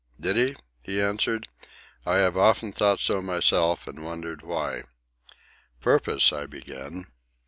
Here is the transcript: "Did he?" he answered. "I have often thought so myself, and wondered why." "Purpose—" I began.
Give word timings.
"Did 0.19 0.35
he?" 0.35 0.55
he 0.81 0.99
answered. 0.99 1.47
"I 2.07 2.15
have 2.17 2.35
often 2.35 2.71
thought 2.71 2.99
so 2.99 3.21
myself, 3.21 3.87
and 3.87 4.03
wondered 4.03 4.41
why." 4.41 4.85
"Purpose—" 5.79 6.33
I 6.33 6.47
began. 6.47 7.05